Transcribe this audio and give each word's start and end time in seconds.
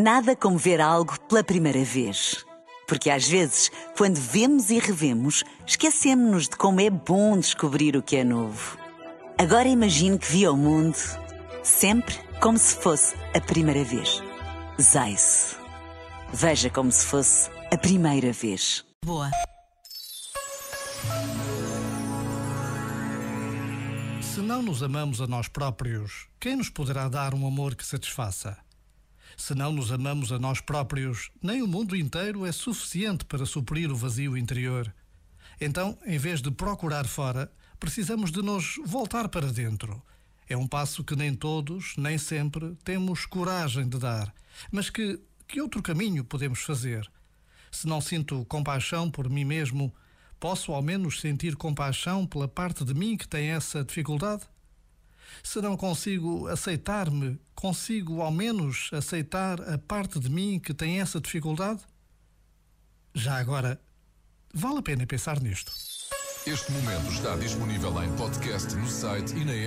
Nada 0.00 0.36
como 0.36 0.56
ver 0.56 0.80
algo 0.80 1.18
pela 1.22 1.42
primeira 1.42 1.82
vez. 1.82 2.46
Porque 2.86 3.10
às 3.10 3.26
vezes, 3.26 3.68
quando 3.96 4.14
vemos 4.14 4.70
e 4.70 4.78
revemos, 4.78 5.42
esquecemos-nos 5.66 6.44
de 6.48 6.56
como 6.56 6.80
é 6.80 6.88
bom 6.88 7.36
descobrir 7.36 7.96
o 7.96 8.02
que 8.02 8.14
é 8.14 8.22
novo. 8.22 8.78
Agora 9.36 9.66
imagine 9.66 10.16
que 10.16 10.30
viu 10.30 10.52
o 10.52 10.56
mundo 10.56 10.96
sempre 11.64 12.14
como 12.40 12.56
se 12.56 12.76
fosse 12.76 13.16
a 13.34 13.40
primeira 13.40 13.82
vez. 13.82 14.22
Zais. 14.80 15.56
Veja 16.32 16.70
como 16.70 16.92
se 16.92 17.04
fosse 17.04 17.50
a 17.72 17.76
primeira 17.76 18.32
vez. 18.32 18.84
Boa. 19.04 19.32
Se 24.22 24.38
não 24.38 24.62
nos 24.62 24.80
amamos 24.80 25.20
a 25.20 25.26
nós 25.26 25.48
próprios, 25.48 26.28
quem 26.38 26.54
nos 26.54 26.70
poderá 26.70 27.08
dar 27.08 27.34
um 27.34 27.44
amor 27.44 27.74
que 27.74 27.84
satisfaça? 27.84 28.56
Se 29.36 29.54
não 29.54 29.72
nos 29.72 29.92
amamos 29.92 30.32
a 30.32 30.38
nós 30.38 30.60
próprios, 30.60 31.30
nem 31.42 31.62
o 31.62 31.68
mundo 31.68 31.96
inteiro 31.96 32.44
é 32.44 32.52
suficiente 32.52 33.24
para 33.24 33.46
suprir 33.46 33.90
o 33.90 33.96
vazio 33.96 34.36
interior. 34.36 34.92
Então, 35.60 35.98
em 36.06 36.18
vez 36.18 36.40
de 36.40 36.50
procurar 36.50 37.06
fora, 37.06 37.50
precisamos 37.78 38.30
de 38.30 38.42
nos 38.42 38.76
voltar 38.84 39.28
para 39.28 39.52
dentro. 39.52 40.02
É 40.48 40.56
um 40.56 40.66
passo 40.66 41.04
que 41.04 41.14
nem 41.14 41.34
todos, 41.34 41.94
nem 41.96 42.16
sempre, 42.16 42.74
temos 42.82 43.26
coragem 43.26 43.88
de 43.88 43.98
dar, 43.98 44.32
mas 44.70 44.88
que, 44.88 45.20
que 45.46 45.60
outro 45.60 45.82
caminho 45.82 46.24
podemos 46.24 46.60
fazer? 46.60 47.08
Se 47.70 47.86
não 47.86 48.00
sinto 48.00 48.44
compaixão 48.46 49.10
por 49.10 49.28
mim 49.28 49.44
mesmo, 49.44 49.94
posso 50.40 50.72
ao 50.72 50.80
menos 50.80 51.20
sentir 51.20 51.54
compaixão 51.54 52.26
pela 52.26 52.48
parte 52.48 52.84
de 52.84 52.94
mim 52.94 53.16
que 53.16 53.28
tem 53.28 53.50
essa 53.50 53.84
dificuldade? 53.84 54.42
Se 55.42 55.60
não 55.60 55.76
consigo 55.76 56.46
aceitar-me, 56.48 57.38
consigo 57.58 58.22
ao 58.22 58.30
menos 58.30 58.88
aceitar 58.92 59.60
a 59.68 59.76
parte 59.76 60.20
de 60.20 60.30
mim 60.30 60.60
que 60.60 60.72
tem 60.72 61.00
essa 61.00 61.20
dificuldade? 61.20 61.80
Já 63.12 63.36
agora, 63.36 63.80
vale 64.54 64.78
a 64.78 64.82
pena 64.82 65.04
pensar 65.08 65.40
nisto. 65.40 65.72
Este 66.46 66.70
momento 66.70 67.10
está 67.10 67.34
disponível 67.34 68.00
em 68.00 68.16
podcast 68.16 68.76
no 68.76 68.86
site 68.86 69.34
e 69.34 69.44
na 69.44 69.52
app. 69.52 69.66